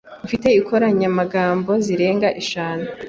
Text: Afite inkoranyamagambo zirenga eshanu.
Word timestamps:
Afite 0.25 0.47
inkoranyamagambo 0.51 1.71
zirenga 1.85 2.29
eshanu. 2.41 2.85